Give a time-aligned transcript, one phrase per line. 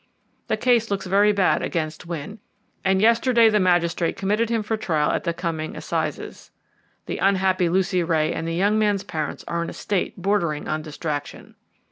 [0.47, 2.39] The case looks very bad against Wynne,
[2.83, 6.49] and yesterday the magistrate committed him for trial at the coming assizes.
[7.05, 10.81] The unhappy Lucy Ray and the young man's parents are in a state bordering on
[10.81, 11.53] distraction."